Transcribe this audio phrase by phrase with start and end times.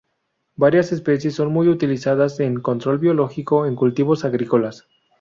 [0.55, 4.87] Varias especies son muy utilizadas en control biológico en cultivos agrícolas.